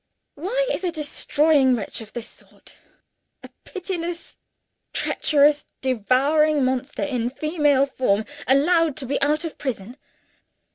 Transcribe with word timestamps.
Why 0.33 0.67
is 0.73 0.83
a 0.83 0.91
destroying 0.91 1.75
wretch 1.75 2.01
of 2.01 2.11
this 2.13 2.27
sort, 2.27 2.73
a 3.43 3.49
pitiless, 3.65 4.39
treacherous, 4.93 5.67
devouring 5.81 6.65
monster 6.65 7.03
in 7.03 7.29
female 7.29 7.85
form, 7.85 8.25
allowed 8.47 8.97
to 8.97 9.05
be 9.05 9.21
out 9.21 9.43
of 9.45 9.59
prison? 9.59 9.97